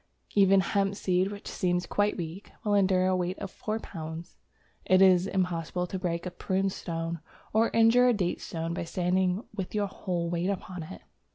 [0.33, 4.35] Even hemp seed, which seems quite weak, will endure a weight of four pounds.
[4.83, 7.19] It is impossible to break a prune stone,
[7.53, 11.03] or to injure a date stone, by standing with your whole weight upon it.